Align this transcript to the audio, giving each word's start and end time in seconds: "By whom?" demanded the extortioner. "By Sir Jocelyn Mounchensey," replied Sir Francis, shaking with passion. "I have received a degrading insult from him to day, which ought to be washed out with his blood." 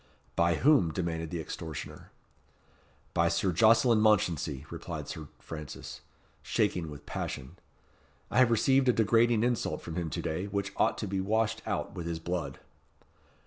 "By 0.35 0.55
whom?" 0.55 0.91
demanded 0.91 1.29
the 1.29 1.39
extortioner. 1.39 2.09
"By 3.13 3.27
Sir 3.29 3.51
Jocelyn 3.51 3.99
Mounchensey," 4.01 4.65
replied 4.71 5.07
Sir 5.07 5.27
Francis, 5.37 6.01
shaking 6.41 6.89
with 6.89 7.05
passion. 7.05 7.57
"I 8.31 8.39
have 8.39 8.49
received 8.49 8.89
a 8.89 8.93
degrading 8.93 9.43
insult 9.43 9.83
from 9.83 9.97
him 9.97 10.09
to 10.09 10.21
day, 10.23 10.45
which 10.47 10.73
ought 10.75 10.97
to 10.97 11.07
be 11.07 11.21
washed 11.21 11.61
out 11.67 11.93
with 11.93 12.07
his 12.07 12.17
blood." 12.17 12.57